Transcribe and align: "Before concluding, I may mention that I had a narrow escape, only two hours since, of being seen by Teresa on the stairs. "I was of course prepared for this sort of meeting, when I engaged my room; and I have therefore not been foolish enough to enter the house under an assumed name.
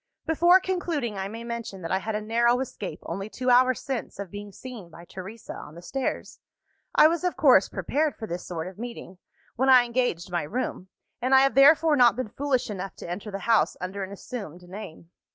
"Before 0.25 0.59
concluding, 0.59 1.15
I 1.19 1.27
may 1.27 1.43
mention 1.43 1.83
that 1.83 1.91
I 1.91 1.99
had 1.99 2.15
a 2.15 2.21
narrow 2.21 2.59
escape, 2.59 3.01
only 3.03 3.29
two 3.29 3.51
hours 3.51 3.79
since, 3.81 4.17
of 4.17 4.31
being 4.31 4.51
seen 4.51 4.89
by 4.89 5.05
Teresa 5.05 5.53
on 5.53 5.75
the 5.75 5.83
stairs. 5.83 6.39
"I 6.95 7.07
was 7.07 7.23
of 7.23 7.37
course 7.37 7.69
prepared 7.69 8.15
for 8.15 8.25
this 8.27 8.43
sort 8.43 8.67
of 8.67 8.79
meeting, 8.79 9.19
when 9.57 9.69
I 9.69 9.85
engaged 9.85 10.31
my 10.31 10.41
room; 10.41 10.87
and 11.21 11.35
I 11.35 11.41
have 11.41 11.53
therefore 11.53 11.95
not 11.95 12.15
been 12.15 12.29
foolish 12.29 12.67
enough 12.67 12.95
to 12.95 13.07
enter 13.07 13.29
the 13.29 13.37
house 13.45 13.77
under 13.79 14.03
an 14.03 14.11
assumed 14.11 14.63
name. 14.63 15.11